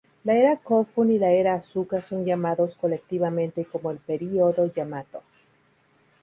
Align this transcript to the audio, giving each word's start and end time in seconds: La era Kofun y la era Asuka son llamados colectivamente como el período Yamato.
La 0.23 0.33
era 0.35 0.57
Kofun 0.57 1.11
y 1.11 1.19
la 1.19 1.29
era 1.29 1.53
Asuka 1.53 2.01
son 2.01 2.25
llamados 2.25 2.75
colectivamente 2.75 3.65
como 3.65 3.91
el 3.91 3.99
período 3.99 4.73
Yamato. 4.73 5.21